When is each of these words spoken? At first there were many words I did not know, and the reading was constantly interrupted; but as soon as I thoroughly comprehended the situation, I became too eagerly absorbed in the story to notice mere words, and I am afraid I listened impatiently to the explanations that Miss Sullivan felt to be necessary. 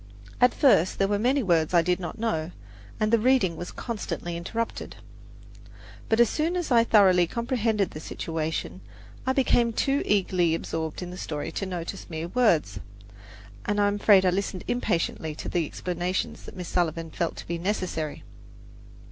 At 0.41 0.51
first 0.55 0.97
there 0.97 1.07
were 1.07 1.19
many 1.19 1.43
words 1.43 1.75
I 1.75 1.83
did 1.83 1.99
not 1.99 2.17
know, 2.17 2.49
and 2.99 3.13
the 3.13 3.19
reading 3.19 3.55
was 3.55 3.69
constantly 3.71 4.35
interrupted; 4.35 4.95
but 6.09 6.19
as 6.19 6.27
soon 6.27 6.55
as 6.55 6.71
I 6.71 6.83
thoroughly 6.83 7.27
comprehended 7.27 7.91
the 7.91 7.99
situation, 7.99 8.81
I 9.27 9.33
became 9.33 9.71
too 9.71 10.01
eagerly 10.03 10.55
absorbed 10.55 11.03
in 11.03 11.11
the 11.11 11.17
story 11.19 11.51
to 11.51 11.67
notice 11.67 12.09
mere 12.09 12.29
words, 12.29 12.79
and 13.65 13.79
I 13.79 13.87
am 13.87 13.97
afraid 13.97 14.25
I 14.25 14.31
listened 14.31 14.63
impatiently 14.67 15.35
to 15.35 15.47
the 15.47 15.67
explanations 15.67 16.45
that 16.45 16.57
Miss 16.57 16.67
Sullivan 16.69 17.11
felt 17.11 17.35
to 17.35 17.47
be 17.47 17.59
necessary. 17.59 18.23